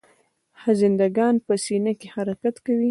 [0.59, 2.79] خزنده ګان په سینه حرکت کوي